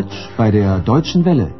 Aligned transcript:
Deutsch 0.00 0.38
bei 0.38 0.50
der 0.50 0.78
Deutschen 0.86 1.24
Welle. 1.24 1.50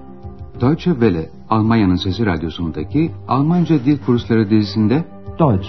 Deutsche 0.61 0.93
Welle, 0.93 1.31
Almanya'nın 1.51 1.97
Sesi 1.97 2.27
Radyosu'ndaki 2.27 3.11
Almanca 3.29 3.85
Dil 3.85 3.99
Kursları 3.99 4.51
dizisinde 4.51 5.05
Deutsch. 5.39 5.69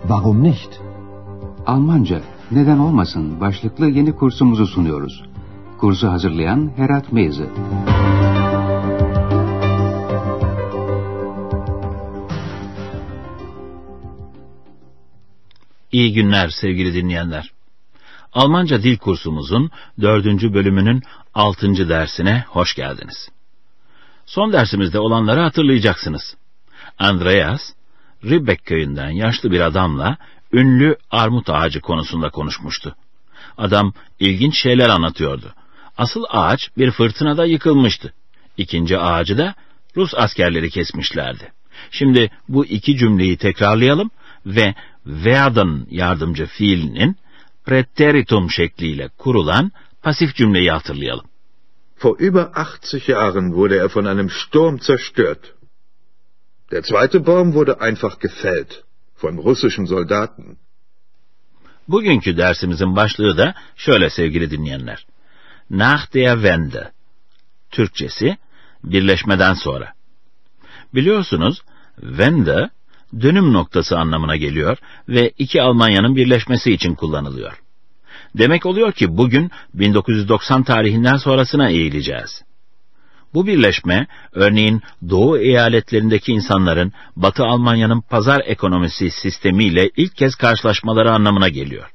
Warum 0.00 0.42
nicht? 0.42 0.80
Almanca, 1.66 2.20
neden 2.50 2.78
olmasın 2.78 3.40
başlıklı 3.40 3.88
yeni 3.88 4.12
kursumuzu 4.12 4.66
sunuyoruz. 4.66 5.22
Kursu 5.78 6.08
hazırlayan 6.08 6.70
Herat 6.76 7.12
Meyzi. 7.12 7.46
İyi 15.92 16.12
günler 16.12 16.48
sevgili 16.48 16.94
dinleyenler. 16.94 17.53
Almanca 18.34 18.82
dil 18.82 18.96
kursumuzun 18.96 19.70
dördüncü 20.00 20.54
bölümünün 20.54 21.02
altıncı 21.34 21.88
dersine 21.88 22.44
hoş 22.48 22.74
geldiniz. 22.74 23.28
Son 24.26 24.52
dersimizde 24.52 24.98
olanları 24.98 25.40
hatırlayacaksınız. 25.40 26.36
Andreas, 26.98 27.60
Ribbeck 28.24 28.64
köyünden 28.66 29.10
yaşlı 29.10 29.50
bir 29.50 29.60
adamla 29.60 30.16
ünlü 30.52 30.96
armut 31.10 31.50
ağacı 31.50 31.80
konusunda 31.80 32.30
konuşmuştu. 32.30 32.96
Adam 33.58 33.92
ilginç 34.20 34.62
şeyler 34.62 34.88
anlatıyordu. 34.88 35.54
Asıl 35.98 36.24
ağaç 36.30 36.70
bir 36.78 36.90
fırtınada 36.90 37.44
yıkılmıştı. 37.44 38.12
İkinci 38.56 38.98
ağacı 38.98 39.38
da 39.38 39.54
Rus 39.96 40.14
askerleri 40.14 40.70
kesmişlerdi. 40.70 41.52
Şimdi 41.90 42.30
bu 42.48 42.66
iki 42.66 42.96
cümleyi 42.96 43.36
tekrarlayalım 43.36 44.10
ve 44.46 44.74
werden 45.04 45.86
yardımcı 45.90 46.46
fiilinin 46.46 47.16
preteritum 47.64 48.50
şekliyle 48.50 49.08
kurulan 49.08 49.72
pasif 50.02 50.34
cümleyi 50.34 50.70
hatırlayalım. 50.70 51.26
Vor 52.02 52.20
über 52.20 52.48
80 52.54 52.98
Jahren 52.98 53.52
wurde 53.52 53.76
er 53.76 53.88
von 53.94 54.04
einem 54.04 54.30
Sturm 54.30 54.78
zerstört. 54.78 55.54
Der 56.70 56.82
zweite 56.82 57.26
Baum 57.26 57.52
wurde 57.54 57.80
einfach 57.80 58.18
gefällt 58.20 58.84
von 59.16 59.36
russischen 59.38 59.86
Soldaten. 59.86 60.56
Bugünkü 61.88 62.36
dersimizin 62.36 62.96
başlığı 62.96 63.36
da 63.38 63.54
şöyle 63.76 64.10
sevgili 64.10 64.50
dinleyenler. 64.50 65.06
Nach 65.70 66.14
der 66.14 66.34
Wende. 66.34 66.92
Türkçesi 67.70 68.36
birleşmeden 68.84 69.54
sonra. 69.54 69.92
Biliyorsunuz 70.94 71.62
Wende 72.00 72.70
dönüm 73.20 73.52
noktası 73.52 73.98
anlamına 73.98 74.36
geliyor 74.36 74.78
ve 75.08 75.32
iki 75.38 75.62
Almanya'nın 75.62 76.16
birleşmesi 76.16 76.72
için 76.72 76.94
kullanılıyor. 76.94 77.63
Demek 78.34 78.66
oluyor 78.66 78.92
ki 78.92 79.16
bugün 79.16 79.50
1990 79.74 80.62
tarihinden 80.62 81.16
sonrasına 81.16 81.68
eğileceğiz. 81.68 82.42
Bu 83.34 83.46
birleşme, 83.46 84.06
örneğin 84.32 84.82
Doğu 85.10 85.38
eyaletlerindeki 85.38 86.32
insanların 86.32 86.92
Batı 87.16 87.44
Almanya'nın 87.44 88.00
pazar 88.00 88.42
ekonomisi 88.46 89.10
sistemiyle 89.10 89.90
ilk 89.96 90.16
kez 90.16 90.34
karşılaşmaları 90.34 91.12
anlamına 91.12 91.48
geliyor. 91.48 91.90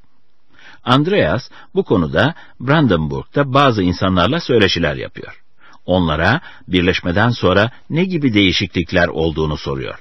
Andreas 0.83 1.49
bu 1.75 1.83
konuda 1.83 2.33
Brandenburg'da 2.59 3.53
bazı 3.53 3.83
insanlarla 3.83 4.39
söyleşiler 4.39 4.95
yapıyor. 4.95 5.43
Onlara 5.85 6.41
birleşmeden 6.67 7.29
sonra 7.29 7.71
ne 7.89 8.05
gibi 8.05 8.33
değişiklikler 8.33 9.07
olduğunu 9.07 9.57
soruyor. 9.57 9.99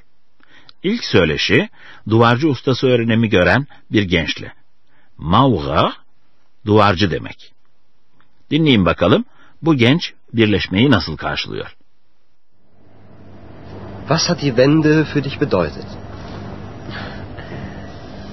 İlk 0.82 1.04
söyleşi 1.04 1.68
duvarcı 2.08 2.48
ustası 2.48 2.86
öğrenimi 2.86 3.28
gören 3.28 3.66
bir 3.92 4.02
gençle. 4.02 4.52
Maurer, 5.18 5.92
duvarcı 6.66 7.10
demek. 7.10 7.52
Dinleyin 8.50 8.84
bakalım 8.84 9.24
bu 9.62 9.74
genç 9.74 10.14
birleşmeyi 10.32 10.90
nasıl 10.90 11.16
karşılıyor? 11.16 11.76
Was 14.08 14.28
hat 14.28 14.40
die 14.40 14.48
Wende 14.48 15.04
für 15.04 15.24
dich 15.24 15.40
bedeutet? 15.40 15.86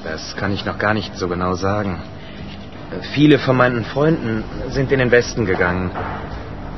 Das 0.04 0.36
kann 0.36 0.52
ich 0.52 0.66
noch 0.66 0.80
gar 0.80 0.94
nicht 0.94 1.16
so 1.16 1.28
genau 1.28 1.56
sagen. 1.56 2.00
Viele 3.16 3.38
von 3.38 3.56
meinen 3.56 3.84
Freunden 3.84 4.44
sind 4.70 4.92
in 4.92 5.00
den 5.00 5.12
Westen 5.12 5.46
gegangen. 5.46 5.92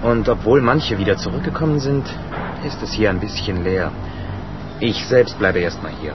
Und 0.03 0.29
obwohl 0.29 0.61
manche 0.61 0.97
wieder 0.97 1.17
zurückgekommen 1.17 1.79
sind, 1.79 2.05
ist 2.65 2.81
es 2.81 2.91
hier 2.93 3.09
ein 3.09 3.19
bisschen 3.19 3.63
leer. 3.63 3.91
Ich 4.79 5.05
selbst 5.05 5.37
bleibe 5.39 5.59
erstmal 5.59 5.91
hier. 6.01 6.13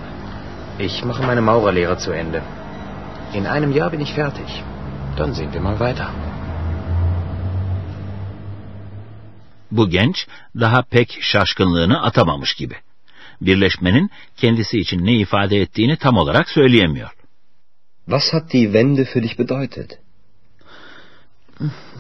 Ich 0.79 1.05
mache 1.05 1.23
meine 1.23 1.43
Maurerlehre 1.43 1.97
zu 1.99 2.11
Ende. 2.13 2.43
In 3.33 3.47
einem 3.47 3.73
Jahr 3.73 3.91
bin 3.91 4.01
ich 4.01 4.15
fertig. 4.15 4.65
Dann 5.19 5.33
sehen 5.33 5.53
wir 5.53 5.61
mal 5.61 5.79
weiter. 5.79 6.09
Bu 9.71 9.91
genç 9.91 10.27
daha 10.61 10.83
pek 10.83 11.19
şaşkınlığını 11.21 12.03
atamamış 12.03 12.55
gibi. 12.55 12.75
Birleşmenin 13.41 14.11
kendisi 14.37 14.79
için 14.79 15.07
ne 15.07 15.17
ifade 15.17 15.61
ettiğini 15.61 15.97
tam 15.97 16.17
olarak 16.17 16.51
söyleyemiyor. 16.51 17.11
Was 18.05 18.33
hat 18.33 18.53
die 18.53 18.65
Wende 18.65 19.05
für 19.05 19.23
dich 19.23 19.39
bedeutet? 19.39 19.99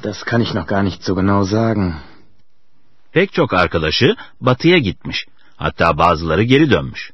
Das 0.02 0.22
kann 0.22 0.40
ich 0.40 0.54
noch 0.54 0.68
gar 0.68 0.84
nicht 0.84 1.02
so 1.02 1.14
genau 1.14 1.44
sagen. 1.44 1.94
Pek 3.12 3.32
çok 3.32 3.54
arkadaşı 3.54 4.16
batıya 4.40 4.78
gitmiş. 4.78 5.26
Hatta 5.56 5.98
bazıları 5.98 6.42
geri 6.42 6.70
dönmüş. 6.70 7.12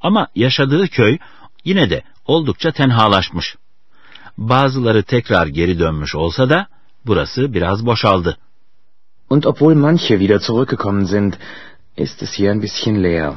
Ama 0.00 0.28
yaşadığı 0.34 0.88
köy 0.88 1.18
yine 1.64 1.90
de 1.90 2.02
oldukça 2.24 2.72
tenhalaşmış. 2.72 3.56
Bazıları 4.38 5.02
tekrar 5.02 5.46
geri 5.46 5.78
dönmüş 5.78 6.14
olsa 6.14 6.50
da 6.50 6.66
burası 7.06 7.54
biraz 7.54 7.86
boşaldı. 7.86 8.36
Und 9.30 9.44
obwohl 9.44 9.74
manche 9.74 10.18
wieder 10.18 10.38
zurückgekommen 10.38 11.04
sind, 11.04 11.34
ist 11.96 12.22
es 12.22 12.38
hier 12.38 12.50
ein 12.50 12.62
bisschen 12.62 13.02
leer. 13.02 13.34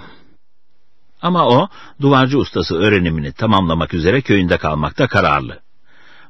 Ama 1.22 1.47
o 1.47 1.68
duvarcı 2.02 2.38
ustası 2.38 2.75
öğrenimini 2.75 3.31
tamamlamak 3.31 3.94
üzere 3.94 4.22
köyünde 4.22 4.57
kalmakta 4.57 5.07
kararlı. 5.07 5.59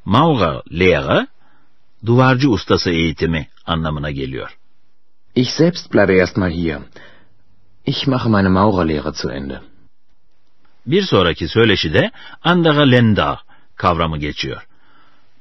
Maurer 0.05 0.61
Lehre, 0.79 1.27
duvarcı 2.05 2.49
ustası 2.49 2.89
eğitimi 2.89 3.47
anlamına 3.65 4.11
geliyor. 4.11 4.57
Ich 5.35 5.49
selbst 5.49 5.93
bleibe 5.93 6.17
erstmal 6.17 6.51
hier. 6.51 6.77
Ich 7.85 8.07
mache 8.07 8.29
meine 8.29 8.49
Maurerlehre 8.49 9.11
zu 9.11 9.31
Ende. 9.31 9.61
Bir 10.85 11.01
sonraki 11.01 11.47
söyleşide 11.47 12.11
andere 12.43 12.91
Länder 12.91 13.37
kavramı 13.77 14.17
geçiyor. 14.17 14.67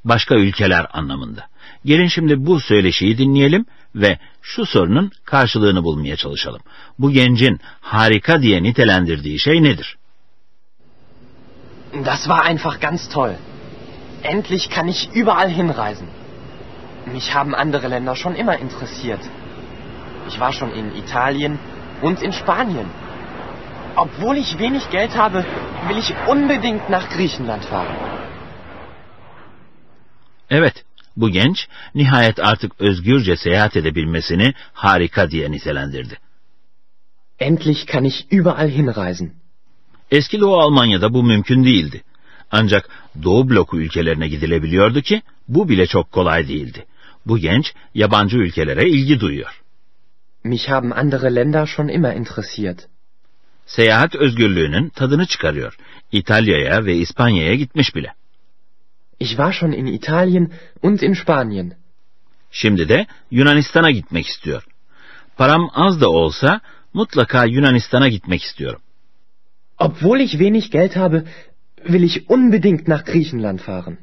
Başka 0.05 0.35
ülkeler 0.35 0.87
anlamında. 0.93 1.47
Gelin 1.85 2.07
şimdi 2.07 2.47
bu 2.47 2.61
söyleşiyi 2.61 3.19
dinleyelim 3.19 3.67
ve 3.95 4.19
şu 4.43 4.67
sorunun 4.67 5.11
karşılığını 5.25 5.85
bulmaya 5.85 6.17
çalışalım. 6.17 6.61
Bu 6.99 7.11
gencin 7.11 7.61
harika 7.81 8.43
diye 8.43 8.63
nitelendirdiği 8.63 9.39
şey 9.39 9.63
nedir? 9.63 9.97
Das 12.05 12.25
war 12.25 12.51
einfach 12.51 12.81
ganz 12.81 13.09
toll. 13.09 13.31
Endlich 14.25 14.69
kann 14.71 14.89
ich 14.89 15.09
überall 15.15 15.51
hinreisen. 15.51 16.09
Mich 17.07 17.35
haben 17.35 17.55
andere 17.55 17.91
Länder 17.91 18.17
schon 18.17 18.35
immer 18.35 18.59
interessiert. 18.59 19.21
Ich 20.29 20.35
war 20.41 20.53
schon 20.53 20.71
in 20.71 20.87
Italien 21.03 21.59
und 22.03 22.23
in 22.23 22.33
Spanien. 22.33 22.87
Obwohl 23.97 24.37
ich 24.37 24.59
wenig 24.59 24.91
Geld 24.91 25.17
habe, 25.17 25.45
will 25.89 25.99
ich 25.99 26.15
unbedingt 26.27 26.91
nach 26.91 27.09
Griechenland 27.09 27.65
fahren. 27.65 27.97
Evet, 30.51 30.85
bu 31.17 31.31
genç 31.31 31.69
nihayet 31.95 32.39
artık 32.39 32.81
özgürce 32.81 33.37
seyahat 33.37 33.77
edebilmesini 33.77 34.55
harika 34.73 35.31
diye 35.31 35.51
nitelendirdi. 35.51 36.19
Endlich 37.39 37.87
kann 37.87 38.05
ich 38.05 38.33
überall 38.33 38.71
hinreisen. 38.71 39.33
Eski 40.11 40.41
Doğu 40.41 40.57
Almanya'da 40.57 41.15
bu 41.15 41.23
mümkün 41.23 41.65
değildi. 41.65 42.03
Ancak 42.51 42.89
Doğu 43.23 43.51
bloku 43.51 43.81
ülkelerine 43.81 44.29
gidilebiliyordu 44.29 45.01
ki 45.01 45.23
bu 45.49 45.69
bile 45.69 45.87
çok 45.87 46.13
kolay 46.13 46.49
değildi. 46.49 46.87
Bu 47.27 47.39
genç 47.39 47.75
yabancı 47.95 48.37
ülkelere 48.37 48.89
ilgi 48.89 49.21
duyuyor. 49.21 49.63
Mich 50.45 50.69
haben 50.69 50.91
andere 50.91 51.35
Länder 51.35 51.67
schon 51.67 51.89
immer 51.89 52.17
interessiert. 52.17 52.89
Seyahat 53.67 54.15
özgürlüğünün 54.15 54.89
tadını 54.89 55.27
çıkarıyor. 55.27 55.77
İtalya'ya 56.13 56.85
ve 56.85 56.97
İspanya'ya 56.97 57.55
gitmiş 57.55 57.95
bile. 57.95 58.13
Ich 59.19 59.39
war 59.39 59.53
schon 59.53 59.73
in 59.73 59.87
Italien 59.87 60.53
und 60.83 61.03
in 61.03 61.15
Spanien. 61.15 61.75
Şimdi 62.51 62.89
de 62.89 63.07
Yunanistan'a 63.31 63.91
gitmek 63.91 64.27
istiyor. 64.27 64.67
Param 65.37 65.71
az 65.75 66.01
da 66.01 66.09
olsa 66.11 66.61
mutlaka 66.95 67.45
Yunanistan'a 67.45 68.09
gitmek 68.09 68.43
istiyorum. 68.43 68.81
Obwohl 69.79 70.21
ich 70.21 70.31
wenig 70.31 70.71
Geld 70.71 70.97
habe, 70.97 71.25
will 71.87 72.03
ich 72.03 72.31
unbedingt 72.31 72.89
nach 72.89 73.05
Griechenland 73.05 73.59
fahren. 73.59 73.99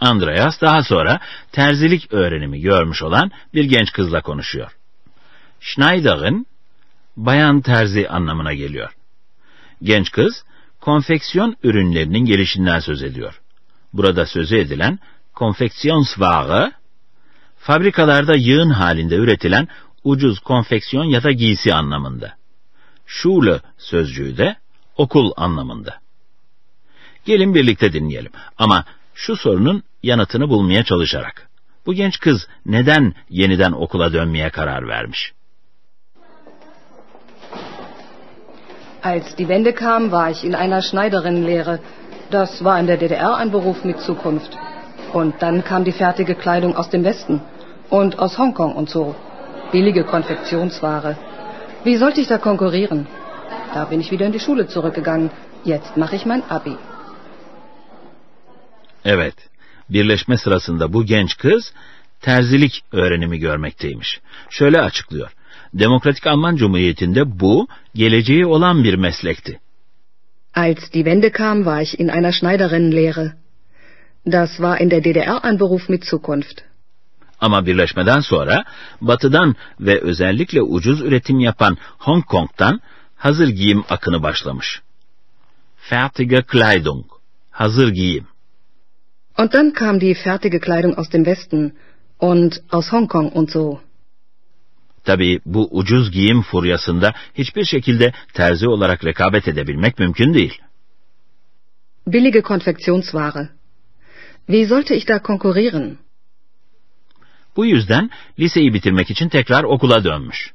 Andreas 0.00 0.60
daha 0.60 0.82
sonra 0.82 1.20
terzilik 1.52 2.12
öğrenimi 2.12 2.60
görmüş 2.60 3.02
olan 3.02 3.30
bir 3.54 3.64
genç 3.64 3.92
kızla 3.92 4.22
konuşuyor. 4.22 4.76
Schneider'in 5.60 6.46
bayan 7.16 7.60
terzi 7.60 8.08
anlamına 8.08 8.54
geliyor. 8.54 8.90
Genç 9.82 10.10
kız 10.10 10.44
konfeksiyon 10.80 11.56
ürünlerinin 11.62 12.24
gelişinden 12.24 12.80
söz 12.80 13.02
ediyor. 13.02 13.41
Burada 13.92 14.26
sözü 14.26 14.56
edilen 14.56 14.98
konfeksiyonsware 15.34 16.72
Fabrikalarda 17.58 18.34
yığın 18.36 18.70
halinde 18.70 19.14
üretilen 19.14 19.68
ucuz 20.04 20.40
konfeksiyon 20.40 21.04
ya 21.04 21.22
da 21.22 21.32
giysi 21.32 21.74
anlamında. 21.74 22.34
Schule 23.06 23.60
sözcüğü 23.78 24.36
de 24.36 24.56
okul 24.96 25.32
anlamında. 25.36 25.98
Gelin 27.24 27.54
birlikte 27.54 27.92
dinleyelim 27.92 28.32
ama 28.58 28.84
şu 29.14 29.36
sorunun 29.36 29.82
yanıtını 30.02 30.48
bulmaya 30.48 30.84
çalışarak. 30.84 31.48
Bu 31.86 31.94
genç 31.94 32.18
kız 32.20 32.48
neden 32.66 33.14
yeniden 33.30 33.72
okula 33.72 34.12
dönmeye 34.12 34.50
karar 34.50 34.88
vermiş? 34.88 35.32
Als 39.02 39.36
die 39.38 39.46
Wende 39.46 39.74
kam, 39.74 40.02
war 40.02 40.30
ich 40.30 40.44
in 40.44 40.52
einer 40.52 40.82
Schneiderinnenlehre. 40.82 41.78
Das 42.32 42.64
war 42.64 42.80
in 42.80 42.86
der 42.86 42.96
DDR 42.96 43.36
ein 43.36 43.50
Beruf 43.50 43.84
mit 43.84 43.98
Zukunft. 44.00 44.52
Und 45.12 45.42
dann 45.42 45.56
kam 45.70 45.84
die 45.84 45.96
fertige 46.02 46.34
Kleidung 46.34 46.74
aus 46.80 46.88
dem 46.88 47.04
Westen 47.04 47.42
und 47.90 48.18
aus 48.18 48.38
Hongkong 48.38 48.72
und 48.80 48.88
so. 48.88 49.14
Billige 49.72 50.04
Konfektionsware. 50.04 51.12
Wie 51.84 51.96
sollte 52.02 52.20
ich 52.22 52.28
da 52.28 52.38
konkurrieren? 52.38 53.06
Da 53.74 53.84
bin 53.84 54.00
ich 54.00 54.10
wieder 54.12 54.26
in 54.26 54.32
die 54.32 54.44
Schule 54.46 54.66
zurückgegangen. 54.66 55.30
Jetzt 55.64 55.96
mache 55.96 56.16
ich 56.16 56.24
mein 56.24 56.42
Abi. 56.48 56.76
Evet, 59.04 59.34
birleşme 59.90 60.36
sırasında 60.36 60.92
bu 60.92 61.04
genç 61.04 61.36
kız 61.36 61.72
terzilik 62.20 62.82
öğrenimi 62.92 63.38
görmekteymiş. 63.38 64.20
Şöyle 64.50 64.80
açıklıyor. 64.80 65.30
Demokratik 65.74 66.26
Alman 66.26 66.56
Cumhuriyeti'nde 66.56 67.40
bu 67.40 67.68
geleceği 67.94 68.46
olan 68.46 68.84
bir 68.84 68.94
meslekti. 68.94 69.60
Als 70.52 70.90
die 70.90 71.04
Wende 71.04 71.30
kam, 71.30 71.64
war 71.64 71.80
ich 71.80 71.98
in 71.98 72.10
einer 72.10 72.32
Schneiderinnenlehre. 72.32 73.34
Das 74.24 74.60
war 74.60 74.80
in 74.80 74.90
der 74.90 75.00
DDR 75.00 75.44
ein 75.44 75.58
Beruf 75.58 75.88
mit 75.88 76.04
Zukunft. 76.04 76.64
Ama 77.40 77.66
birleşmeden 77.66 78.20
sonra 78.20 78.64
batıdan 79.00 79.56
ve 79.80 80.00
özellikle 80.00 80.62
ucuz 80.62 81.00
üretim 81.00 81.40
yapan 81.40 81.76
Hong 81.98 82.24
Kong'dan 82.26 82.80
hazır 83.16 83.48
giyim 83.48 83.84
akını 83.88 84.22
başlamış. 84.22 84.82
Fertige 85.76 86.42
Kleidung, 86.42 87.06
hazır 87.50 87.88
giyim. 87.88 88.26
Und 89.38 89.52
dann 89.52 89.72
kam 89.72 90.00
die 90.00 90.14
fertige 90.14 90.60
Kleidung 90.60 90.94
aus 90.98 91.08
dem 91.08 91.24
Westen 91.24 91.72
und 92.18 92.62
aus 92.70 92.92
Hongkong 92.92 93.32
und 93.32 93.50
so. 93.50 93.80
Tabii 95.04 95.40
bu 95.46 95.68
ucuz 95.70 96.10
giyim 96.10 96.42
furyasında 96.42 97.12
hiçbir 97.34 97.64
şekilde 97.64 98.12
terzi 98.34 98.68
olarak 98.68 99.04
rekabet 99.04 99.48
edebilmek 99.48 99.98
mümkün 99.98 100.34
değil. 100.34 100.60
Billige 102.06 102.42
Konfektionsware. 102.42 103.48
Wie 104.46 104.66
sollte 104.66 104.96
ich 104.96 105.08
da 105.08 105.22
konkurrieren? 105.22 105.98
Bu 107.56 107.66
yüzden 107.66 108.10
liseyi 108.38 108.74
bitirmek 108.74 109.10
için 109.10 109.28
tekrar 109.28 109.64
okula 109.64 110.04
dönmüş. 110.04 110.52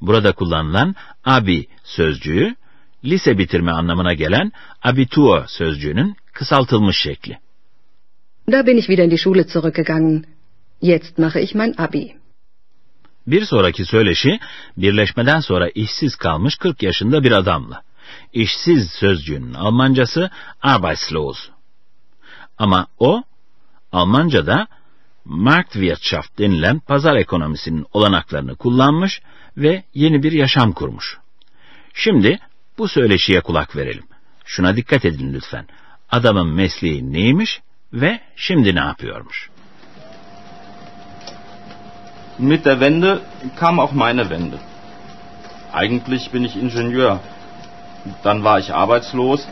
Burada 0.00 0.32
kullanılan 0.32 0.94
abi 1.24 1.66
sözcüğü, 1.84 2.56
lise 3.04 3.38
bitirme 3.38 3.70
anlamına 3.70 4.14
gelen 4.14 4.52
abitur 4.82 5.46
sözcüğünün 5.46 6.16
kısaltılmış 6.32 6.96
şekli. 6.96 7.38
Da 8.52 8.66
bin 8.66 8.76
ich 8.76 8.86
wieder 8.86 9.04
in 9.04 9.10
die 9.10 9.18
Schule 9.18 9.44
zurückgegangen. 9.44 10.24
Jetzt 10.82 11.18
mache 11.18 11.40
ich 11.40 11.54
mein 11.54 11.74
Abi. 11.78 12.21
Bir 13.26 13.44
sonraki 13.44 13.84
söyleşi, 13.84 14.38
birleşmeden 14.76 15.40
sonra 15.40 15.68
işsiz 15.68 16.16
kalmış 16.16 16.56
40 16.56 16.82
yaşında 16.82 17.22
bir 17.22 17.32
adamla. 17.32 17.82
İşsiz 18.32 18.90
sözcüğünün 18.90 19.54
Almancası 19.54 20.30
Arbeitslos. 20.62 21.48
Ama 22.58 22.86
o, 22.98 23.22
Almanca'da 23.92 24.66
Marktwirtschaft 25.24 26.38
denilen 26.38 26.78
pazar 26.78 27.16
ekonomisinin 27.16 27.86
olanaklarını 27.92 28.56
kullanmış 28.56 29.22
ve 29.56 29.84
yeni 29.94 30.22
bir 30.22 30.32
yaşam 30.32 30.72
kurmuş. 30.72 31.18
Şimdi 31.94 32.38
bu 32.78 32.88
söyleşiye 32.88 33.40
kulak 33.40 33.76
verelim. 33.76 34.04
Şuna 34.44 34.76
dikkat 34.76 35.04
edin 35.04 35.34
lütfen. 35.34 35.66
Adamın 36.10 36.48
mesleği 36.48 37.12
neymiş 37.12 37.60
ve 37.92 38.20
şimdi 38.36 38.74
ne 38.74 38.80
yapıyormuş? 38.80 39.50
Mit 42.38 42.64
der 42.64 42.80
Wende 42.80 43.20
kam 43.56 43.78
auch 43.78 43.92
meine 43.92 44.30
Wende. 44.30 44.58
Eigentlich 45.72 46.30
bin 46.30 46.44
ich 46.44 46.56
Ingenieur. 46.56 47.20
Dann 48.22 48.42
war 48.42 48.58
ich 48.58 48.74
arbeitslos 48.74 49.46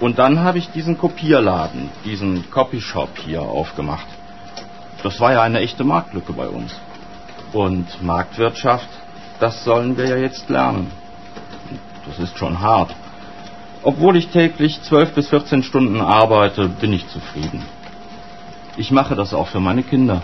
und 0.00 0.18
dann 0.18 0.40
habe 0.40 0.58
ich 0.58 0.70
diesen 0.70 0.98
Kopierladen, 0.98 1.90
diesen 2.04 2.50
Copyshop 2.50 3.18
hier 3.18 3.42
aufgemacht. 3.42 4.06
Das 5.02 5.18
war 5.20 5.32
ja 5.32 5.42
eine 5.42 5.60
echte 5.60 5.84
Marktlücke 5.84 6.32
bei 6.32 6.48
uns. 6.48 6.74
Und 7.52 8.02
Marktwirtschaft, 8.02 8.88
das 9.40 9.64
sollen 9.64 9.96
wir 9.96 10.08
ja 10.08 10.16
jetzt 10.16 10.48
lernen. 10.48 10.90
Das 12.06 12.18
ist 12.18 12.38
schon 12.38 12.60
hart. 12.60 12.94
Obwohl 13.82 14.16
ich 14.16 14.28
täglich 14.28 14.80
12 14.82 15.14
bis 15.14 15.28
14 15.28 15.62
Stunden 15.62 16.00
arbeite, 16.00 16.68
bin 16.68 16.92
ich 16.92 17.06
zufrieden. 17.08 17.62
Ich 18.76 18.90
mache 18.90 19.14
das 19.14 19.34
auch 19.34 19.48
für 19.48 19.60
meine 19.60 19.82
Kinder. 19.82 20.22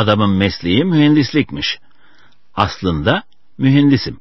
Adamın 0.00 0.30
mesleği 0.30 0.84
mühendislikmiş. 0.84 1.78
Aslında 2.54 3.22
mühendisim. 3.58 4.20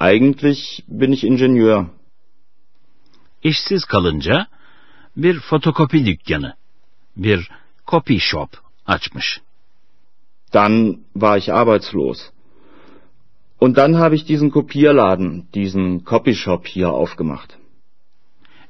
Eigentlich 0.00 0.80
bin 0.88 1.12
ich 1.12 1.24
Ingenieur. 1.24 1.86
İşsiz 3.42 3.84
kalınca 3.84 4.46
bir 5.16 5.40
fotokopi 5.40 6.06
dükkanı, 6.06 6.54
bir 7.16 7.50
copy 7.86 8.18
shop 8.18 8.50
açmış. 8.86 9.40
Dann 10.52 10.96
war 11.12 11.38
ich 11.38 11.48
arbeitslos. 11.48 12.18
Und 13.60 13.76
dann 13.76 13.94
habe 13.94 14.14
ich 14.16 14.28
diesen 14.28 14.50
Kopierladen, 14.50 15.46
diesen 15.54 16.04
Copyshop 16.04 16.66
hier 16.66 16.88
aufgemacht. 16.88 17.50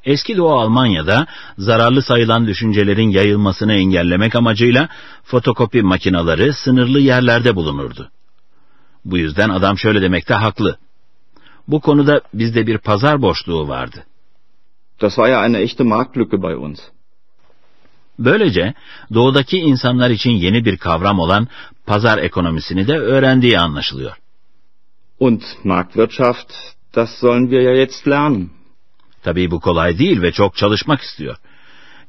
Eski 0.05 0.37
Doğu 0.37 0.53
Almanya'da 0.53 1.27
zararlı 1.59 2.03
sayılan 2.03 2.47
düşüncelerin 2.47 3.11
yayılmasını 3.11 3.73
engellemek 3.73 4.37
amacıyla 4.37 4.89
fotokopi 5.25 5.83
makineleri 5.83 6.53
sınırlı 6.53 7.01
yerlerde 7.01 7.57
bulunurdu. 7.57 8.11
Bu 9.05 9.19
yüzden 9.19 9.49
adam 9.49 9.79
şöyle 9.79 10.03
demekte 10.03 10.35
haklı. 10.35 10.77
Bu 11.69 11.81
konuda 11.81 12.21
bizde 12.35 12.67
bir 12.67 12.79
pazar 12.79 13.23
boşluğu 13.23 13.69
vardı. 13.69 14.05
Das 15.01 15.15
war 15.15 15.29
ja 15.29 15.47
eine 15.47 15.61
echte 15.61 15.85
Marktlücke 15.85 16.43
bei 16.43 16.57
uns. 16.57 16.81
Böylece 18.19 18.75
doğudaki 19.15 19.59
insanlar 19.59 20.11
için 20.11 20.31
yeni 20.31 20.65
bir 20.65 20.77
kavram 20.77 21.19
olan 21.19 21.49
pazar 21.87 22.19
ekonomisini 22.19 22.89
de 22.89 22.99
öğrendiği 22.99 23.59
anlaşılıyor. 23.59 24.17
Und 25.19 25.43
Marktwirtschaft, 25.65 26.53
das 26.95 27.11
sollen 27.21 27.43
wir 27.43 27.63
ja 27.63 27.71
jetzt 27.71 28.09
lernen. 28.09 28.51
Tabii 29.25 29.51
bu 29.51 29.61
kolay 29.61 29.99
değil 29.99 30.23
ve 30.23 30.33
çok 30.33 30.57
çalışmak 30.57 31.01
istiyor. 31.01 31.37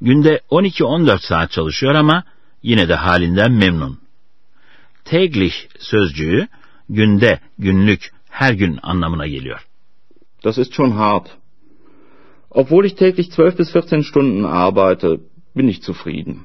Günde 0.01 0.41
12-14 0.51 1.27
saat 1.27 1.51
çalışıyor 1.51 1.95
ama 1.95 2.23
yine 2.63 2.89
de 2.89 2.95
halinden 2.95 3.51
memnun. 3.51 3.99
Täglich 5.05 5.55
sözcüğü 5.79 6.47
günde, 6.89 7.39
günlük, 7.57 8.11
her 8.29 8.53
gün 8.53 8.79
anlamına 8.83 9.27
geliyor. 9.27 9.67
Das 10.43 10.57
ist 10.57 10.73
schon 10.73 10.91
hart. 10.91 11.27
Obwohl 12.49 12.85
ich 12.85 12.95
täglich 12.95 13.39
12 13.39 13.59
bis 13.59 13.75
14 13.75 14.05
Stunden 14.05 14.43
arbeite, 14.43 15.07
bin 15.55 15.67
ich 15.67 15.83
zufrieden. 15.83 16.37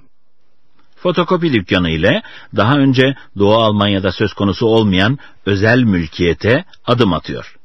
Fotokopi 0.97 1.53
dükkanı 1.53 1.91
ile 1.91 2.23
daha 2.57 2.79
önce 2.79 3.15
Doğu 3.39 3.55
Almanya'da 3.55 4.13
söz 4.13 4.33
konusu 4.33 4.67
olmayan 4.67 5.19
özel 5.47 5.83
mülkiyete 5.83 6.65
adım 6.87 7.13
atıyor. 7.13 7.60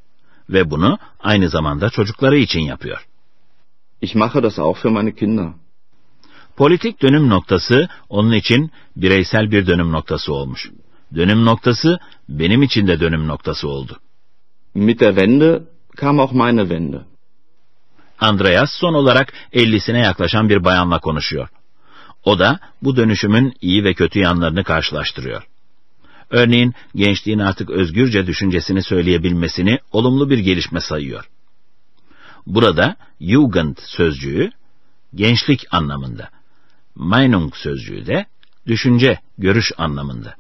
Ve 0.50 0.72
bunu 0.72 0.98
aynı 1.20 1.50
zamanda 1.50 1.90
çocukları 1.90 2.38
için 2.38 2.60
yapıyor. 2.60 3.08
Ich 4.02 4.16
mache 4.16 4.44
das 4.44 4.60
auch 4.60 4.82
für 4.82 4.90
meine 4.90 5.16
Kinder. 5.16 5.48
Politik 6.58 7.02
dönüm 7.02 7.30
noktası 7.30 7.90
onun 8.10 8.32
için 8.32 8.72
bireysel 8.96 9.52
bir 9.52 9.68
dönüm 9.68 9.92
noktası 9.92 10.34
olmuş. 10.34 10.72
Dönüm 11.16 11.46
noktası 11.46 12.00
benim 12.30 12.64
için 12.64 12.88
de 12.88 13.00
dönüm 13.00 13.28
noktası 13.28 13.68
oldu. 13.68 14.00
Mit 14.76 15.00
der 15.00 15.16
Wende 15.16 15.64
kam 15.96 16.20
auch 16.20 16.34
meine 16.34 16.62
Wende. 16.62 17.02
Andreas 18.20 18.72
son 18.72 18.94
olarak 18.94 19.34
50'sine 19.54 19.98
yaklaşan 19.98 20.50
bir 20.50 20.64
bayanla 20.64 21.00
konuşuyor. 21.00 21.50
O 22.24 22.40
da 22.40 22.60
bu 22.82 22.96
dönüşümün 22.96 23.54
iyi 23.62 23.84
ve 23.84 23.94
kötü 23.94 24.20
yanlarını 24.20 24.64
karşılaştırıyor. 24.64 25.44
Örneğin 26.30 26.74
gençliğin 26.96 27.40
artık 27.40 27.70
özgürce 27.70 28.28
düşüncesini 28.28 28.84
söyleyebilmesini 28.84 29.80
olumlu 29.92 30.30
bir 30.30 30.38
gelişme 30.38 30.80
sayıyor. 30.80 31.30
Burada 32.48 32.96
Jugend 33.22 33.78
sözcüğü 33.78 34.52
gençlik 35.16 35.66
anlamında. 35.72 36.30
Meinung 36.96 37.56
sözcüğü 37.56 38.06
de 38.06 38.26
düşünce, 38.68 39.20
görüş 39.38 39.72
anlamında. 39.78 40.36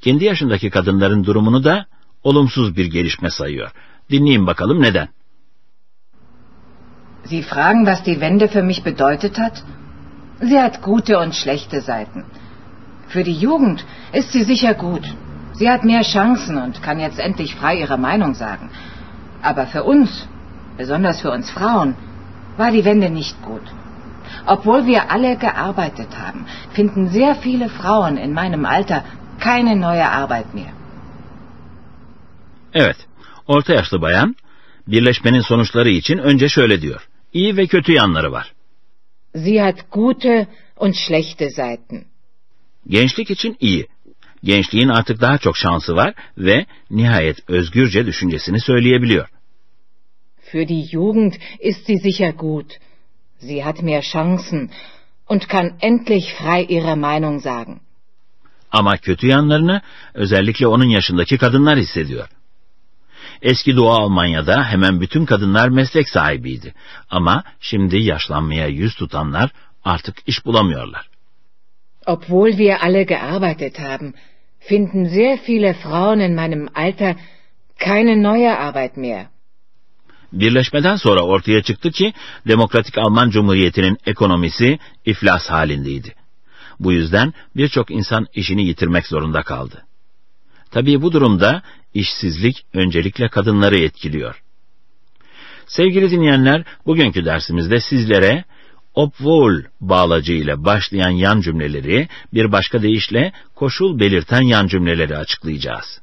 Kendi 0.00 0.24
yaşındaki 0.24 0.70
kadınların 0.70 1.24
durumunu 1.24 1.64
da 1.64 1.86
olumsuz 2.22 2.76
bir 2.76 2.86
gelişme 2.86 3.30
sayıyor. 3.30 3.70
Dinleyin 4.10 4.46
bakalım 4.46 4.82
neden? 4.82 5.08
Sie 7.24 7.42
fragen, 7.42 7.84
was 7.84 8.04
die 8.04 8.14
Wende 8.14 8.48
für 8.48 8.62
mich 8.62 8.84
bedeutet 8.84 9.38
hat? 9.38 9.64
Sie 10.40 10.60
hat 10.60 10.82
gute 10.84 11.18
und 11.18 11.32
schlechte 11.32 11.80
Seiten. 11.80 12.24
Für 13.08 13.24
die 13.24 13.34
Jugend 13.34 13.78
ist 14.18 14.30
sie 14.32 14.44
sicher 14.52 14.74
gut. 14.74 15.06
Sie 15.58 15.68
hat 15.72 15.82
mehr 15.84 16.04
Chancen 16.14 16.56
und 16.64 16.82
kann 16.86 16.98
jetzt 17.06 17.20
endlich 17.28 17.54
frei 17.60 17.74
ihre 17.84 17.98
Meinung 18.08 18.32
sagen. 18.34 18.66
Aber 19.50 19.64
für 19.74 19.82
uns, 19.92 20.10
besonders 20.76 21.20
für 21.24 21.32
uns 21.36 21.50
Frauen, 21.58 21.90
war 22.60 22.70
die 22.76 22.84
Wende 22.90 23.10
nicht 23.10 23.36
gut. 23.42 23.66
Obwohl 24.54 24.80
wir 24.86 25.10
alle 25.14 25.32
gearbeitet 25.46 26.10
haben, 26.22 26.40
finden 26.76 27.08
sehr 27.18 27.34
viele 27.44 27.68
Frauen 27.68 28.16
in 28.16 28.32
meinem 28.40 28.64
Alter 28.76 29.04
keine 29.48 29.74
neue 29.76 30.06
Arbeit 30.22 30.54
mehr. 30.54 30.72
Evet, 32.74 32.96
orta 33.46 33.74
yaşlı 33.74 34.02
bayan 34.02 34.36
birleşmenin 34.86 35.40
sonuçları 35.40 35.88
için 35.88 36.18
önce 36.18 36.48
şöyle 36.48 36.82
diyor. 36.82 37.08
İyi 37.32 37.56
ve 37.56 37.66
kötü 37.66 37.92
yanları 37.92 38.32
var. 38.32 38.52
Sie 39.34 39.62
hat 39.62 39.90
gute 39.90 40.46
und 40.76 40.94
schlechte 40.94 41.50
Seiten. 41.50 42.04
Gençlik 42.88 43.30
için 43.30 43.56
iyi. 43.60 43.86
Gençliğin 44.46 44.88
artık 44.88 45.20
daha 45.20 45.38
çok 45.38 45.56
şansı 45.56 45.96
var 45.96 46.14
ve 46.38 46.66
nihayet 46.90 47.50
özgürce 47.50 48.06
düşüncesini 48.06 48.60
söyleyebiliyor. 48.60 49.28
Für 50.52 50.68
die 50.68 50.84
Jugend 50.92 51.32
ist 51.60 51.86
sie 51.86 51.98
sicher 51.98 52.32
gut. 52.32 52.72
Sie 53.38 53.60
hat 53.64 53.82
mehr 53.82 54.02
Chancen 54.02 54.70
und 55.28 55.42
kann 55.48 55.72
endlich 55.80 56.26
frei 56.34 56.66
ihre 56.68 56.94
Meinung 56.94 57.42
sagen. 57.42 57.80
Ama 58.72 58.96
kötü 58.96 59.26
yanlarını 59.26 59.82
özellikle 60.14 60.66
onun 60.66 60.88
yaşındaki 60.88 61.38
kadınlar 61.38 61.78
hissediyor. 61.78 62.28
Eski 63.42 63.76
Doğu 63.76 63.90
Almanya'da 63.90 64.64
hemen 64.64 65.00
bütün 65.00 65.24
kadınlar 65.26 65.68
meslek 65.68 66.08
sahibiydi. 66.08 66.74
Ama 67.10 67.44
şimdi 67.60 67.96
yaşlanmaya 67.98 68.66
yüz 68.66 68.94
tutanlar 68.94 69.50
artık 69.84 70.16
iş 70.26 70.44
bulamıyorlar. 70.44 71.08
Obwohl 72.06 72.50
wir 72.50 72.84
alle 72.86 73.02
gearbeitet 73.02 73.78
haben, 73.78 74.14
finden 74.68 75.04
sehr 75.04 75.38
viele 75.46 75.74
Frauen 75.74 76.20
in 76.20 76.34
meinem 76.34 76.68
Alter 76.74 77.16
keine 77.78 78.22
neue 78.22 78.50
Arbeit 78.50 78.96
mehr. 78.96 79.26
Birleşmeden 80.32 80.96
sonra 80.96 81.20
ortaya 81.20 81.62
çıktı 81.62 81.90
ki 81.90 82.12
Demokratik 82.48 82.98
Alman 82.98 83.30
Cumhuriyeti'nin 83.30 83.98
ekonomisi 84.06 84.78
iflas 85.04 85.50
halindeydi. 85.50 86.14
Bu 86.80 86.92
yüzden 86.92 87.32
birçok 87.56 87.90
insan 87.90 88.26
işini 88.34 88.66
yitirmek 88.66 89.06
zorunda 89.06 89.42
kaldı. 89.42 89.84
Tabii 90.70 91.02
bu 91.02 91.12
durumda 91.12 91.62
işsizlik 91.94 92.66
öncelikle 92.72 93.28
kadınları 93.28 93.76
etkiliyor. 93.78 94.42
Sevgili 95.66 96.10
dinleyenler, 96.10 96.64
bugünkü 96.86 97.24
dersimizde 97.24 97.80
sizlere 97.80 98.44
obwohl 98.96 99.64
bağlacı 99.80 100.32
ile 100.32 100.64
başlayan 100.64 101.10
yan 101.10 101.40
cümleleri, 101.40 102.08
bir 102.34 102.52
başka 102.52 102.82
deyişle 102.82 103.32
koşul 103.54 103.98
belirten 103.98 104.42
yan 104.42 104.66
cümleleri 104.66 105.16
açıklayacağız. 105.16 106.00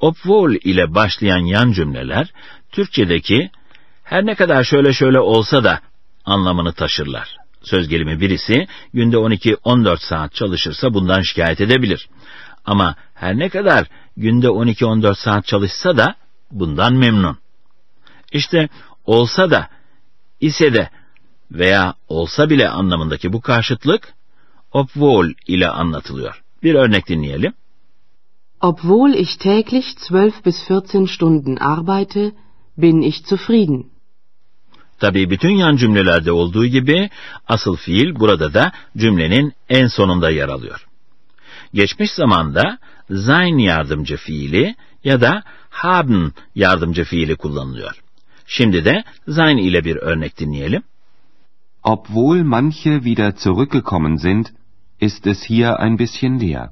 Obwohl 0.00 0.54
ile 0.64 0.94
başlayan 0.94 1.44
yan 1.46 1.72
cümleler, 1.72 2.32
Türkçedeki 2.72 3.50
her 4.04 4.26
ne 4.26 4.34
kadar 4.34 4.64
şöyle 4.64 4.92
şöyle 4.92 5.20
olsa 5.20 5.64
da 5.64 5.80
anlamını 6.24 6.72
taşırlar. 6.72 7.39
Söz 7.62 7.88
gelimi 7.88 8.20
birisi 8.20 8.66
günde 8.94 9.16
12-14 9.16 10.08
saat 10.08 10.34
çalışırsa 10.34 10.94
bundan 10.94 11.22
şikayet 11.22 11.60
edebilir. 11.60 12.08
Ama 12.64 12.96
her 13.14 13.38
ne 13.38 13.48
kadar 13.48 13.86
günde 14.16 14.46
12-14 14.46 15.14
saat 15.14 15.46
çalışsa 15.46 15.96
da 15.96 16.14
bundan 16.50 16.94
memnun. 16.94 17.38
İşte 18.32 18.68
olsa 19.04 19.50
da, 19.50 19.68
ise 20.40 20.74
de 20.74 20.90
veya 21.50 21.94
olsa 22.08 22.50
bile 22.50 22.68
anlamındaki 22.68 23.32
bu 23.32 23.40
karşıtlık 23.40 24.14
obwohl 24.72 25.32
ile 25.46 25.68
anlatılıyor. 25.68 26.42
Bir 26.62 26.74
örnek 26.74 27.08
dinleyelim. 27.08 27.52
Obwohl 28.60 29.14
ich 29.14 29.38
täglich 29.38 29.86
12 30.10 30.44
bis 30.44 30.70
14 30.70 31.10
Stunden 31.10 31.56
arbeite, 31.56 32.32
bin 32.76 33.02
ich 33.02 33.26
zufrieden. 33.26 33.84
Tabii 35.00 35.30
bütün 35.30 35.50
yan 35.50 35.76
cümlelerde 35.76 36.32
olduğu 36.32 36.66
gibi 36.66 37.10
asıl 37.48 37.76
fiil 37.76 38.14
burada 38.14 38.54
da 38.54 38.72
cümlenin 38.96 39.52
en 39.68 39.86
sonunda 39.86 40.30
yer 40.30 40.48
alıyor. 40.48 40.86
Geçmiş 41.74 42.10
zamanda 42.12 42.78
sein 43.08 43.58
yardımcı 43.58 44.16
fiili 44.16 44.74
ya 45.04 45.20
da 45.20 45.42
haben 45.70 46.32
yardımcı 46.54 47.04
fiili 47.04 47.36
kullanılıyor. 47.36 48.02
Şimdi 48.46 48.84
de 48.84 49.04
sein 49.34 49.56
ile 49.56 49.84
bir 49.84 49.96
örnek 49.96 50.38
dinleyelim. 50.38 50.82
Obwohl 51.82 52.42
manche 52.42 53.04
wieder 53.04 53.32
zurückgekommen 53.32 54.16
sind, 54.16 54.46
ist 55.00 55.26
es 55.26 55.50
hier 55.50 55.76
ein 55.78 55.98
bisschen 55.98 56.40
leer. 56.40 56.68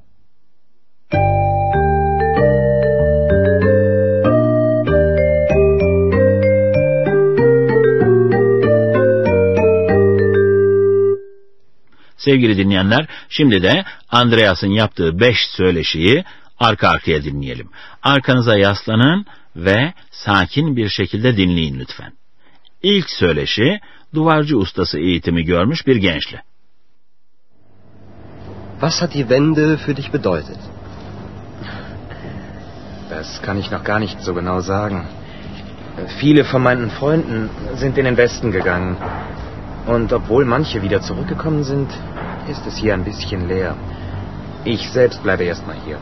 Sevgili 12.19 12.57
dinleyenler, 12.57 13.07
şimdi 13.29 13.63
de 13.63 13.83
Andreas'ın 14.09 14.71
yaptığı 14.71 15.19
beş 15.19 15.37
söyleşiyi 15.57 16.23
arka 16.59 16.87
arkaya 16.89 17.23
dinleyelim. 17.23 17.69
Arkanıza 18.03 18.57
yaslanın 18.57 19.25
ve 19.55 19.93
sakin 20.11 20.75
bir 20.75 20.89
şekilde 20.89 21.37
dinleyin 21.37 21.79
lütfen. 21.79 22.13
İlk 22.83 23.09
söyleşi, 23.09 23.79
duvarcı 24.13 24.57
ustası 24.57 24.99
eğitimi 24.99 25.43
görmüş 25.43 25.87
bir 25.87 25.95
gençle. 25.95 26.41
Was 28.71 29.01
hat 29.01 29.13
die 29.13 29.21
Wende 29.21 29.77
für 29.77 29.95
dich 29.97 30.13
bedeutet? 30.13 30.59
Das 33.09 33.41
kann 33.41 33.57
ich 33.57 33.71
noch 33.71 33.83
gar 33.85 33.99
nicht 33.99 34.19
so 34.21 34.33
genau 34.33 34.61
sagen. 34.61 35.05
Viele 36.21 36.43
von 36.43 36.61
meinen 36.61 36.89
Freunden 36.89 37.49
sind 37.75 37.97
in 37.97 38.05
den 38.05 38.17
Westen 38.17 38.51
gegangen. 38.51 38.95
Und 39.95 40.13
obwohl 40.13 40.45
manche 40.45 40.77
wieder 40.85 40.99
zurückgekommen 41.09 41.63
sind, 41.63 41.89
ist 42.53 42.63
es 42.69 42.75
hier 42.81 42.93
ein 42.93 43.05
bisschen 43.09 43.41
leer. 43.51 43.71
Ich 44.73 44.81
selbst 44.97 45.19
bleibe 45.23 45.43
erstmal 45.51 45.77
hier. 45.85 45.99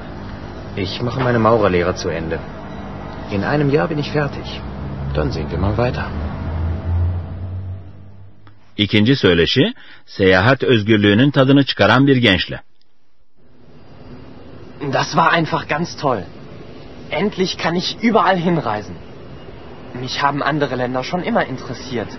Ich 0.75 1.01
mache 1.07 1.21
meine 1.27 1.39
Maurerlehre 1.39 1.93
zu 2.01 2.09
Ende. 2.09 2.37
In 3.35 3.43
einem 3.53 3.69
Jahr 3.75 3.87
bin 3.87 3.99
ich 4.03 4.11
fertig. 4.11 4.47
Dann 5.15 5.31
sehen 5.31 5.49
wir 5.51 5.59
mal 5.65 5.77
weiter. 5.77 6.05
İkinci 8.77 9.15
söyleşi, 9.15 9.73
seyahat 10.05 10.63
özgürlüğünün 10.63 11.31
tadını 11.31 11.65
çıkaran 11.65 12.07
bir 12.07 12.17
gençle. 12.17 12.61
Das 14.93 15.07
war 15.11 15.31
einfach 15.39 15.67
ganz 15.69 15.97
toll. 16.01 16.21
Endlich 17.11 17.57
kann 17.57 17.75
ich 17.75 17.97
überall 18.03 18.37
hinreisen. 18.37 18.95
Mich 20.01 20.23
haben 20.23 20.43
andere 20.43 20.77
Länder 20.77 21.03
schon 21.03 21.23
immer 21.23 21.45
interessiert. 21.45 22.09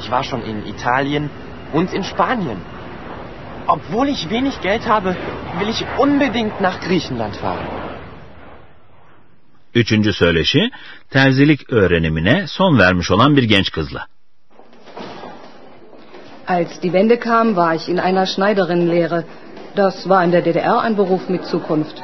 Ich 0.00 0.10
war 0.10 0.24
schon 0.24 0.42
in 0.50 0.58
Italien 0.74 1.24
und 1.72 1.92
in 1.92 2.04
Spanien. 2.04 2.58
Obwohl 3.66 4.08
ich 4.08 4.30
wenig 4.30 4.60
Geld 4.60 4.84
habe, 4.94 5.10
will 5.58 5.68
ich 5.74 5.80
unbedingt 5.98 6.60
nach 6.60 6.80
Griechenland 6.86 7.36
fahren. 7.36 7.68
Üçüncü 9.74 10.12
söyleşi, 10.12 10.70
terzilik 11.10 11.72
öğrenimine 11.72 12.46
son 12.46 12.78
vermiş 12.78 13.10
olan 13.10 13.36
bir 13.36 13.42
genç 13.42 13.70
kızla. 13.72 14.06
Als 16.48 16.80
die 16.82 16.92
Wende 16.92 17.18
kam, 17.18 17.46
war 17.48 17.74
ich 17.74 17.88
in 17.88 17.98
einer 17.98 18.26
Schneiderinnenlehre. 18.26 19.24
Das 19.76 20.08
war 20.08 20.24
in 20.24 20.32
der 20.32 20.44
DDR 20.44 20.78
ein 20.80 20.96
Beruf 20.96 21.28
mit 21.28 21.44
Zukunft. 21.44 22.02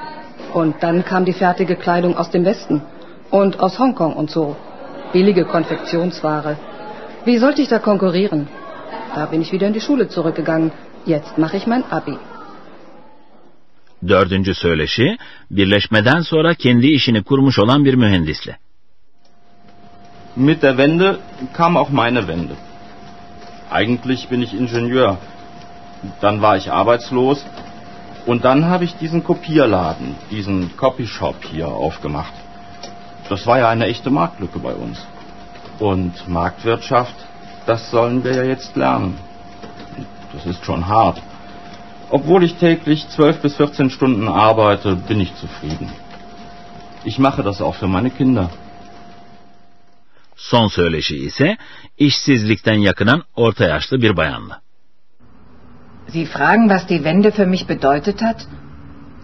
Und 0.54 0.74
dann 0.82 1.04
kam 1.04 1.24
die 1.24 1.32
fertige 1.32 1.76
Kleidung 1.76 2.16
aus 2.16 2.30
dem 2.30 2.44
Westen 2.44 2.82
und 3.30 3.60
aus 3.60 3.78
Hongkong 3.78 4.12
und 4.12 4.30
so. 4.30 4.56
Billige 5.12 5.44
Konfektionsware. 5.44 6.56
Wie 7.26 7.38
sollte 7.38 7.60
ich 7.62 7.68
da 7.68 7.78
konkurrieren? 7.90 8.42
Da 9.16 9.26
bin 9.30 9.40
ich 9.42 9.50
wieder 9.54 9.66
in 9.66 9.72
die 9.78 9.84
Schule 9.86 10.04
zurückgegangen. 10.08 10.70
Jetzt 11.12 11.38
mache 11.38 11.56
ich 11.56 11.66
mein 11.66 11.84
Abi. 11.98 12.16
Dördüncü 14.08 14.54
söyleşi, 14.54 15.16
birleşmeden 15.50 16.20
sonra 16.20 16.54
kendi 16.54 16.86
işini 16.86 17.22
kurmuş 17.22 17.58
olan 17.58 17.84
bir 17.84 17.94
mühendisle. 17.94 18.56
Mit 20.36 20.62
der 20.62 20.76
Wende 20.76 21.16
kam 21.52 21.76
auch 21.76 21.90
meine 21.90 22.20
Wende. 22.20 22.54
Eigentlich 23.70 24.30
bin 24.30 24.40
ich 24.42 24.52
Ingenieur. 24.54 25.16
Dann 26.22 26.42
war 26.42 26.56
ich 26.56 26.72
arbeitslos 26.72 27.38
und 28.26 28.44
dann 28.44 28.64
habe 28.70 28.84
ich 28.84 28.92
diesen 29.00 29.20
Kopierladen, 29.24 30.08
diesen 30.30 30.70
Copyshop 30.76 31.36
hier 31.52 31.68
aufgemacht. 31.68 32.34
Das 33.30 33.46
war 33.46 33.58
ja 33.58 33.68
eine 33.68 33.86
echte 33.86 34.10
Marktlücke 34.10 34.58
bei 34.58 34.74
uns. 34.74 34.98
Und 35.78 36.28
Marktwirtschaft, 36.28 37.14
das 37.66 37.90
sollen 37.90 38.24
wir 38.24 38.34
ja 38.34 38.42
jetzt 38.44 38.76
lernen. 38.76 39.18
Das 40.32 40.46
ist 40.46 40.64
schon 40.64 40.86
hart. 40.86 41.20
Obwohl 42.10 42.44
ich 42.44 42.54
täglich 42.54 43.08
12 43.08 43.42
bis 43.42 43.56
14 43.56 43.90
Stunden 43.90 44.28
arbeite, 44.28 44.96
bin 44.96 45.20
ich 45.20 45.34
zufrieden. 45.36 45.90
Ich 47.04 47.18
mache 47.18 47.42
das 47.42 47.60
auch 47.60 47.74
für 47.74 47.88
meine 47.88 48.10
Kinder. 48.10 48.50
Son 50.36 50.68
söyleşi 50.68 51.16
ise 51.16 51.56
işsizlikten 51.98 52.74
yakınan 52.74 53.22
orta 53.36 53.64
yaşlı 53.64 54.02
bir 54.02 54.16
bayanla. 54.16 54.60
Sie 56.08 56.26
fragen, 56.26 56.68
was 56.68 56.88
die 56.88 56.98
Wende 56.98 57.30
für 57.32 57.46
mich 57.46 57.68
bedeutet 57.68 58.22
hat? 58.22 58.46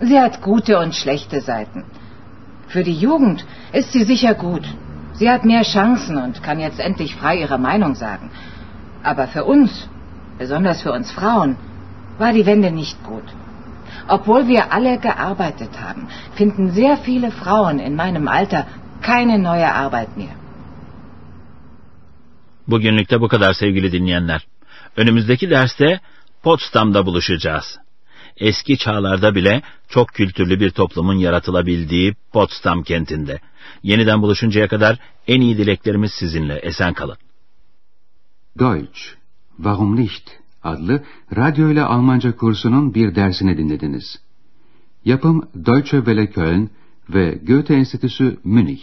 Sie 0.01 0.21
hat 0.21 0.43
gute 0.43 0.79
und 0.79 0.95
schlechte 0.95 1.41
Seiten. 1.41 1.85
Für 2.69 2.85
die 2.85 2.99
Jugend 3.01 3.45
ist 3.73 3.93
sie 3.93 4.05
sicher 4.05 4.35
gut. 4.35 4.67
Sie 5.23 5.31
hat 5.31 5.45
mehr 5.45 5.63
Chancen 5.63 6.17
und 6.25 6.43
kann 6.47 6.59
jetzt 6.59 6.81
endlich 6.81 7.15
frei 7.15 7.35
ihre 7.45 7.59
Meinung 7.69 7.95
sagen. 7.95 8.27
Aber 9.11 9.25
für 9.35 9.45
uns, 9.45 9.71
besonders 10.37 10.83
für 10.83 10.93
uns 10.93 11.13
Frauen, 11.19 11.51
war 12.19 12.33
die 12.33 12.45
Wende 12.45 12.71
nicht 12.73 12.97
gut. 13.05 13.29
Obwohl 14.17 14.49
wir 14.49 14.73
alle 14.73 14.95
gearbeitet 14.99 15.71
haben, 15.85 16.09
finden 16.35 16.73
sehr 16.73 16.97
viele 16.97 17.31
Frauen 17.31 17.79
in 17.79 17.95
meinem 17.95 18.27
Alter 18.27 18.67
keine 19.11 19.39
neue 19.39 19.71
Arbeit 19.85 20.17
mehr. 20.17 20.35
Bugünlük 22.67 23.21
bu 23.21 23.29
kadar 23.29 23.55
sevgili 23.55 23.93
dinleyenler. 23.93 24.41
Önümüzdeki 24.97 25.51
derste 25.51 26.01
Potsdam'da 26.43 27.07
buluşacağız. 27.07 27.82
Eski 28.37 28.79
çağlarda 28.79 29.35
bile 29.35 29.63
çok 29.89 30.09
kültürlü 30.09 30.61
bir 30.61 30.71
toplumun 30.71 31.15
yaratılabildiği 31.15 32.15
Potsdam 32.33 32.83
kentinde. 32.83 33.41
Yeniden 33.83 34.23
buluşuncaya 34.23 34.69
kadar 34.69 34.99
en 35.27 35.41
iyi 35.41 35.59
dileklerimiz 35.59 36.13
sizinle. 36.13 36.55
Esen 36.55 36.95
kalın. 36.95 37.17
Deutsch, 38.59 39.01
Warum 39.57 39.97
nicht? 39.97 40.31
adlı 40.63 41.03
radyo 41.37 41.71
ile 41.71 41.83
Almanca 41.83 42.37
kursunun 42.37 42.95
bir 42.95 43.15
dersini 43.15 43.59
dinlediniz. 43.59 44.19
Yapım 45.05 45.49
Deutsche 45.55 45.97
Welle 45.97 46.31
Köln 46.31 46.71
ve 47.09 47.39
Goethe 47.47 47.75
Enstitüsü 47.75 48.39
Münih. 48.45 48.83